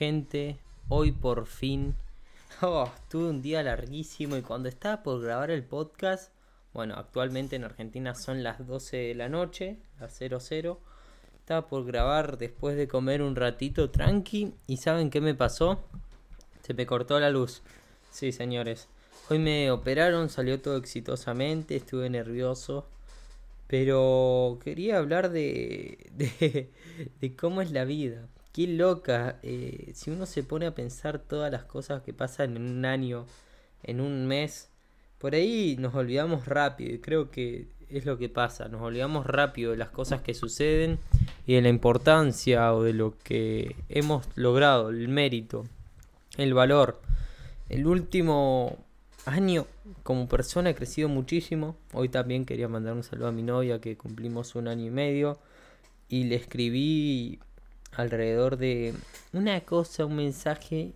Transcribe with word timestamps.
Gente, 0.00 0.56
hoy 0.88 1.12
por 1.12 1.44
fin. 1.44 1.94
Oh, 2.62 2.90
tuve 3.10 3.28
un 3.28 3.42
día 3.42 3.62
larguísimo 3.62 4.34
y 4.38 4.40
cuando 4.40 4.70
estaba 4.70 5.02
por 5.02 5.20
grabar 5.20 5.50
el 5.50 5.62
podcast, 5.62 6.32
bueno, 6.72 6.94
actualmente 6.96 7.56
en 7.56 7.64
Argentina 7.64 8.14
son 8.14 8.42
las 8.42 8.66
12 8.66 8.96
de 8.96 9.14
la 9.14 9.28
noche, 9.28 9.76
las 10.00 10.16
00. 10.16 10.80
Estaba 11.34 11.68
por 11.68 11.84
grabar 11.84 12.38
después 12.38 12.78
de 12.78 12.88
comer 12.88 13.20
un 13.20 13.36
ratito 13.36 13.90
tranqui 13.90 14.54
y 14.66 14.78
¿saben 14.78 15.10
qué 15.10 15.20
me 15.20 15.34
pasó? 15.34 15.84
Se 16.62 16.72
me 16.72 16.86
cortó 16.86 17.20
la 17.20 17.28
luz. 17.28 17.60
Sí, 18.10 18.32
señores. 18.32 18.88
Hoy 19.28 19.38
me 19.38 19.70
operaron, 19.70 20.30
salió 20.30 20.62
todo 20.62 20.78
exitosamente, 20.78 21.76
estuve 21.76 22.08
nervioso. 22.08 22.86
Pero 23.66 24.58
quería 24.64 24.96
hablar 24.96 25.28
de, 25.28 26.10
de, 26.16 26.70
de 27.20 27.36
cómo 27.36 27.60
es 27.60 27.70
la 27.70 27.84
vida. 27.84 28.26
Qué 28.52 28.66
loca. 28.66 29.38
Eh, 29.42 29.92
si 29.94 30.10
uno 30.10 30.26
se 30.26 30.42
pone 30.42 30.66
a 30.66 30.74
pensar 30.74 31.18
todas 31.18 31.52
las 31.52 31.64
cosas 31.64 32.02
que 32.02 32.12
pasan 32.12 32.56
en 32.56 32.62
un 32.62 32.84
año, 32.84 33.26
en 33.82 34.00
un 34.00 34.26
mes, 34.26 34.68
por 35.18 35.34
ahí 35.34 35.76
nos 35.78 35.94
olvidamos 35.94 36.46
rápido. 36.46 36.94
Y 36.94 36.98
creo 36.98 37.30
que 37.30 37.68
es 37.90 38.04
lo 38.06 38.18
que 38.18 38.28
pasa. 38.28 38.68
Nos 38.68 38.82
olvidamos 38.82 39.26
rápido 39.26 39.72
de 39.72 39.76
las 39.76 39.90
cosas 39.90 40.22
que 40.22 40.34
suceden 40.34 40.98
y 41.46 41.54
de 41.54 41.62
la 41.62 41.68
importancia 41.68 42.74
o 42.74 42.82
de 42.82 42.92
lo 42.92 43.16
que 43.18 43.76
hemos 43.88 44.26
logrado, 44.36 44.90
el 44.90 45.08
mérito, 45.08 45.66
el 46.36 46.54
valor. 46.54 47.00
El 47.68 47.86
último 47.86 48.78
año 49.26 49.66
como 50.02 50.28
persona 50.28 50.70
he 50.70 50.74
crecido 50.74 51.08
muchísimo. 51.08 51.76
Hoy 51.92 52.08
también 52.08 52.44
quería 52.44 52.68
mandar 52.68 52.94
un 52.94 53.02
saludo 53.02 53.28
a 53.28 53.32
mi 53.32 53.42
novia 53.42 53.80
que 53.80 53.96
cumplimos 53.96 54.54
un 54.54 54.68
año 54.68 54.86
y 54.86 54.90
medio. 54.90 55.38
Y 56.08 56.24
le 56.24 56.34
escribí 56.34 57.38
alrededor 57.92 58.56
de 58.56 58.94
una 59.32 59.60
cosa, 59.62 60.04
un 60.04 60.16
mensaje. 60.16 60.92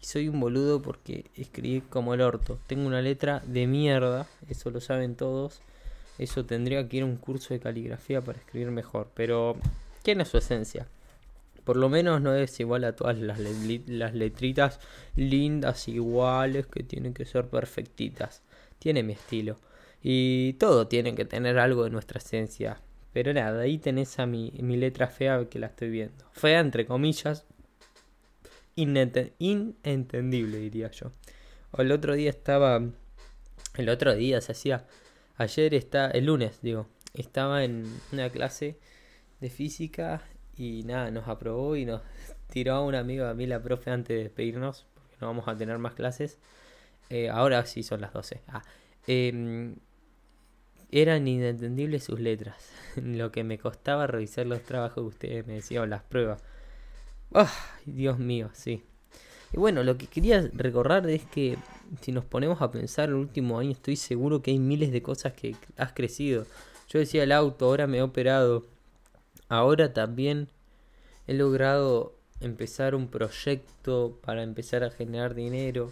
Y 0.00 0.04
soy 0.04 0.28
un 0.28 0.40
boludo 0.40 0.82
porque 0.82 1.26
escribí 1.36 1.80
como 1.80 2.14
el 2.14 2.20
orto. 2.20 2.58
Tengo 2.66 2.86
una 2.86 3.02
letra 3.02 3.42
de 3.46 3.66
mierda, 3.66 4.26
eso 4.48 4.70
lo 4.70 4.80
saben 4.80 5.14
todos. 5.14 5.60
Eso 6.18 6.44
tendría 6.44 6.88
que 6.88 6.98
ir 6.98 7.02
a 7.04 7.06
un 7.06 7.16
curso 7.16 7.54
de 7.54 7.60
caligrafía 7.60 8.20
para 8.20 8.38
escribir 8.38 8.70
mejor. 8.70 9.08
Pero 9.14 9.56
tiene 10.02 10.24
su 10.24 10.38
esencia. 10.38 10.86
Por 11.64 11.76
lo 11.76 11.88
menos 11.88 12.20
no 12.20 12.34
es 12.34 12.58
igual 12.58 12.84
a 12.84 12.96
todas 12.96 13.18
las, 13.18 13.38
las 13.38 14.14
letritas 14.14 14.80
lindas 15.14 15.86
iguales 15.86 16.66
que 16.66 16.82
tienen 16.82 17.14
que 17.14 17.24
ser 17.24 17.46
perfectitas. 17.46 18.42
Tiene 18.80 19.04
mi 19.04 19.12
estilo. 19.12 19.56
Y 20.02 20.54
todo 20.54 20.88
tiene 20.88 21.14
que 21.14 21.24
tener 21.24 21.60
algo 21.60 21.84
de 21.84 21.90
nuestra 21.90 22.18
esencia. 22.18 22.80
Pero 23.12 23.34
nada, 23.34 23.62
ahí 23.62 23.78
tenés 23.78 24.18
a 24.18 24.26
mi, 24.26 24.52
mi 24.60 24.76
letra 24.76 25.06
fea 25.08 25.44
que 25.48 25.58
la 25.58 25.66
estoy 25.66 25.90
viendo. 25.90 26.24
Fea 26.32 26.60
entre 26.60 26.86
comillas. 26.86 27.44
inentendible 28.74 30.58
diría 30.58 30.90
yo. 30.90 31.12
O 31.72 31.82
el 31.82 31.92
otro 31.92 32.14
día 32.14 32.30
estaba... 32.30 32.82
El 33.76 33.88
otro 33.88 34.14
día 34.14 34.40
se 34.40 34.52
hacía... 34.52 34.86
Ayer 35.36 35.74
está... 35.74 36.10
El 36.10 36.26
lunes 36.26 36.60
digo. 36.62 36.86
Estaba 37.14 37.64
en 37.64 37.84
una 38.12 38.30
clase 38.30 38.78
de 39.40 39.50
física 39.50 40.22
y 40.56 40.82
nada, 40.84 41.10
nos 41.10 41.28
aprobó 41.28 41.76
y 41.76 41.84
nos 41.84 42.00
tiró 42.50 42.74
a 42.74 42.82
un 42.82 42.94
amigo 42.94 43.26
a 43.26 43.34
mí 43.34 43.46
la 43.46 43.62
profe 43.62 43.90
antes 43.90 44.16
de 44.16 44.22
despedirnos. 44.24 44.86
Porque 44.94 45.16
no 45.20 45.26
vamos 45.26 45.48
a 45.48 45.56
tener 45.56 45.76
más 45.76 45.92
clases. 45.92 46.38
Eh, 47.10 47.28
ahora 47.28 47.66
sí 47.66 47.82
son 47.82 48.00
las 48.00 48.14
12. 48.14 48.40
Ah, 48.48 48.62
eh, 49.06 49.74
eran 50.92 51.26
inentendibles 51.26 52.04
sus 52.04 52.20
letras. 52.20 52.56
Lo 52.96 53.32
que 53.32 53.42
me 53.42 53.58
costaba 53.58 54.06
revisar 54.06 54.46
los 54.46 54.62
trabajos 54.62 55.02
que 55.02 55.08
ustedes 55.08 55.46
me 55.46 55.54
decían, 55.54 55.82
o 55.82 55.86
las 55.86 56.02
pruebas. 56.02 56.42
¡Ay, 57.32 57.48
Dios 57.86 58.18
mío! 58.18 58.50
Sí. 58.52 58.84
Y 59.54 59.56
bueno, 59.58 59.82
lo 59.82 59.98
que 59.98 60.06
quería 60.06 60.48
recordar 60.52 61.08
es 61.10 61.24
que 61.24 61.58
si 62.00 62.12
nos 62.12 62.24
ponemos 62.24 62.62
a 62.62 62.70
pensar 62.70 63.10
el 63.10 63.16
último 63.16 63.58
año, 63.58 63.72
estoy 63.72 63.96
seguro 63.96 64.40
que 64.40 64.50
hay 64.50 64.58
miles 64.58 64.92
de 64.92 65.02
cosas 65.02 65.32
que 65.34 65.56
has 65.76 65.92
crecido. 65.92 66.46
Yo 66.88 66.98
decía 66.98 67.22
el 67.22 67.32
auto, 67.32 67.66
ahora 67.66 67.86
me 67.86 67.98
he 67.98 68.02
operado. 68.02 68.64
Ahora 69.48 69.92
también 69.92 70.48
he 71.26 71.34
logrado 71.34 72.14
empezar 72.40 72.94
un 72.94 73.08
proyecto 73.08 74.18
para 74.24 74.42
empezar 74.42 74.84
a 74.84 74.90
generar 74.90 75.34
dinero. 75.34 75.90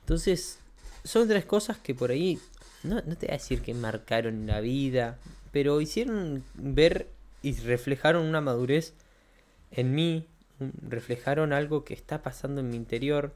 Entonces, 0.00 0.58
son 1.04 1.28
tres 1.28 1.46
cosas 1.46 1.78
que 1.78 1.94
por 1.94 2.10
ahí 2.10 2.38
no, 2.82 2.96
no 2.96 3.16
te 3.16 3.26
voy 3.26 3.34
a 3.34 3.38
decir 3.38 3.62
que 3.62 3.74
marcaron 3.74 4.46
la 4.46 4.60
vida, 4.60 5.18
pero 5.52 5.80
hicieron 5.80 6.44
ver 6.54 7.08
y 7.42 7.54
reflejaron 7.54 8.24
una 8.24 8.40
madurez 8.40 8.94
en 9.70 9.94
mí, 9.94 10.26
reflejaron 10.86 11.52
algo 11.52 11.84
que 11.84 11.94
está 11.94 12.22
pasando 12.22 12.60
en 12.60 12.70
mi 12.70 12.76
interior. 12.76 13.32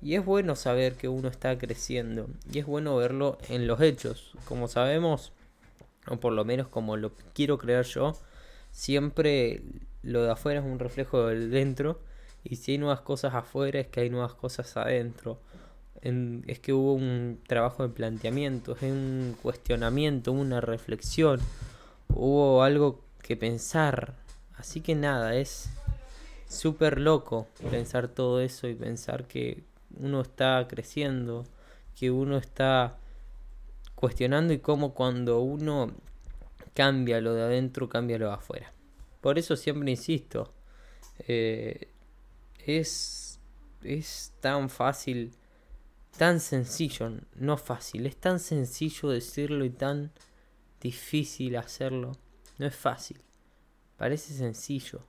Y 0.00 0.14
es 0.14 0.24
bueno 0.24 0.54
saber 0.54 0.94
que 0.94 1.08
uno 1.08 1.28
está 1.28 1.58
creciendo. 1.58 2.28
Y 2.52 2.60
es 2.60 2.66
bueno 2.66 2.96
verlo 2.96 3.38
en 3.48 3.66
los 3.66 3.80
hechos. 3.80 4.32
Como 4.44 4.68
sabemos, 4.68 5.32
o 6.06 6.18
por 6.18 6.32
lo 6.32 6.44
menos 6.44 6.68
como 6.68 6.96
lo 6.96 7.12
quiero 7.34 7.58
creer 7.58 7.84
yo, 7.84 8.16
siempre 8.70 9.62
lo 10.02 10.22
de 10.22 10.30
afuera 10.30 10.60
es 10.60 10.66
un 10.66 10.78
reflejo 10.78 11.26
del 11.26 11.50
dentro. 11.50 12.00
Y 12.44 12.56
si 12.56 12.72
hay 12.72 12.78
nuevas 12.78 13.00
cosas 13.00 13.34
afuera, 13.34 13.80
es 13.80 13.88
que 13.88 14.00
hay 14.00 14.10
nuevas 14.10 14.34
cosas 14.34 14.76
adentro 14.76 15.40
es 16.02 16.60
que 16.60 16.72
hubo 16.72 16.94
un 16.94 17.40
trabajo 17.46 17.82
de 17.82 17.88
planteamiento, 17.88 18.76
es 18.76 18.82
un 18.82 19.36
cuestionamiento, 19.42 20.32
una 20.32 20.60
reflexión, 20.60 21.40
hubo 22.08 22.62
algo 22.62 23.04
que 23.22 23.36
pensar. 23.36 24.14
Así 24.56 24.80
que 24.80 24.94
nada, 24.94 25.36
es 25.36 25.70
súper 26.48 27.00
loco 27.00 27.46
pensar 27.70 28.08
todo 28.08 28.40
eso 28.40 28.68
y 28.68 28.74
pensar 28.74 29.26
que 29.26 29.64
uno 29.96 30.20
está 30.20 30.66
creciendo, 30.68 31.44
que 31.94 32.10
uno 32.10 32.38
está 32.38 32.98
cuestionando 33.94 34.52
y 34.52 34.58
cómo 34.58 34.94
cuando 34.94 35.40
uno 35.40 35.92
cambia 36.74 37.20
lo 37.20 37.34
de 37.34 37.42
adentro, 37.42 37.88
cambia 37.88 38.18
lo 38.18 38.28
de 38.28 38.34
afuera. 38.34 38.72
Por 39.20 39.38
eso 39.38 39.56
siempre 39.56 39.90
insisto, 39.90 40.52
eh, 41.26 41.88
es, 42.64 43.40
es 43.82 44.32
tan 44.40 44.70
fácil 44.70 45.32
tan 46.18 46.40
sencillo, 46.40 47.12
no 47.36 47.56
fácil, 47.56 48.04
es 48.04 48.16
tan 48.16 48.40
sencillo 48.40 49.08
decirlo 49.08 49.64
y 49.64 49.70
tan 49.70 50.12
difícil 50.80 51.56
hacerlo. 51.56 52.18
No 52.58 52.66
es 52.66 52.74
fácil. 52.74 53.18
Parece 53.96 54.34
sencillo, 54.34 55.06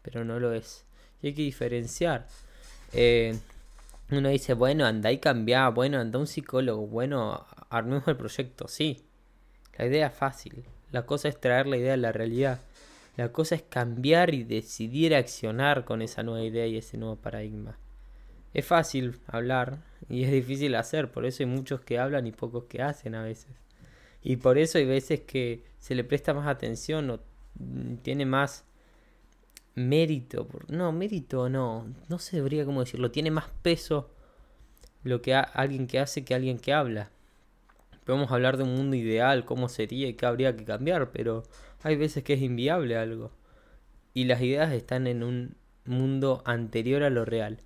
pero 0.00 0.24
no 0.24 0.40
lo 0.40 0.54
es. 0.54 0.86
Y 1.20 1.26
hay 1.28 1.34
que 1.34 1.42
diferenciar. 1.42 2.26
Eh, 2.92 3.36
uno 4.10 4.28
dice, 4.28 4.54
bueno, 4.54 4.86
anda 4.86 5.12
y 5.12 5.18
cambia, 5.18 5.68
bueno, 5.68 5.98
anda 5.98 6.18
un 6.18 6.26
psicólogo, 6.26 6.86
bueno, 6.86 7.44
armemos 7.68 8.06
el 8.08 8.16
proyecto, 8.16 8.68
sí. 8.68 9.04
La 9.76 9.86
idea 9.86 10.06
es 10.06 10.14
fácil. 10.14 10.64
La 10.92 11.04
cosa 11.04 11.28
es 11.28 11.40
traer 11.40 11.66
la 11.66 11.76
idea 11.76 11.94
a 11.94 11.98
la 11.98 12.12
realidad. 12.12 12.60
La 13.16 13.32
cosa 13.32 13.54
es 13.56 13.62
cambiar 13.62 14.32
y 14.32 14.44
decidir 14.44 15.14
accionar 15.14 15.84
con 15.84 16.02
esa 16.02 16.22
nueva 16.22 16.44
idea 16.44 16.66
y 16.66 16.78
ese 16.78 16.98
nuevo 16.98 17.16
paradigma. 17.16 17.78
Es 18.54 18.64
fácil 18.64 19.18
hablar 19.26 19.91
y 20.12 20.24
es 20.24 20.30
difícil 20.30 20.74
hacer, 20.74 21.10
por 21.10 21.24
eso 21.24 21.42
hay 21.42 21.46
muchos 21.46 21.80
que 21.80 21.98
hablan 21.98 22.26
y 22.26 22.32
pocos 22.32 22.64
que 22.64 22.82
hacen 22.82 23.14
a 23.14 23.22
veces. 23.22 23.50
Y 24.22 24.36
por 24.36 24.58
eso 24.58 24.76
hay 24.76 24.84
veces 24.84 25.20
que 25.20 25.64
se 25.78 25.94
le 25.94 26.04
presta 26.04 26.34
más 26.34 26.46
atención 26.46 27.08
o 27.08 27.20
mm, 27.54 27.94
tiene 28.02 28.26
más 28.26 28.66
mérito. 29.74 30.46
No, 30.68 30.92
mérito 30.92 31.48
no, 31.48 31.86
no 32.10 32.18
se 32.18 32.36
debería 32.36 32.66
cómo 32.66 32.80
decirlo, 32.80 33.10
tiene 33.10 33.30
más 33.30 33.48
peso 33.62 34.10
lo 35.02 35.22
que 35.22 35.34
alguien 35.34 35.86
que 35.86 35.98
hace 35.98 36.26
que 36.26 36.34
alguien 36.34 36.58
que 36.58 36.74
habla. 36.74 37.10
Podemos 38.04 38.30
hablar 38.32 38.58
de 38.58 38.64
un 38.64 38.74
mundo 38.74 38.96
ideal, 38.96 39.46
cómo 39.46 39.70
sería 39.70 40.08
y 40.08 40.12
qué 40.12 40.26
habría 40.26 40.54
que 40.54 40.66
cambiar, 40.66 41.10
pero 41.10 41.44
hay 41.82 41.96
veces 41.96 42.22
que 42.22 42.34
es 42.34 42.42
inviable 42.42 42.98
algo. 42.98 43.30
Y 44.12 44.24
las 44.24 44.42
ideas 44.42 44.74
están 44.74 45.06
en 45.06 45.22
un 45.22 45.56
mundo 45.86 46.42
anterior 46.44 47.02
a 47.02 47.08
lo 47.08 47.24
real 47.24 47.60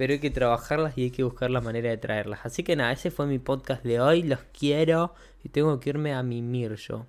pero 0.00 0.14
hay 0.14 0.18
que 0.18 0.30
trabajarlas 0.30 0.96
y 0.96 1.02
hay 1.02 1.10
que 1.10 1.22
buscar 1.24 1.50
la 1.50 1.60
manera 1.60 1.90
de 1.90 1.98
traerlas. 1.98 2.40
Así 2.44 2.64
que 2.64 2.74
nada, 2.74 2.90
ese 2.90 3.10
fue 3.10 3.26
mi 3.26 3.38
podcast 3.38 3.84
de 3.84 4.00
hoy, 4.00 4.22
los 4.22 4.38
quiero 4.58 5.12
y 5.44 5.50
tengo 5.50 5.78
que 5.78 5.90
irme 5.90 6.14
a 6.14 6.22
mimir 6.22 6.76
yo. 6.76 7.04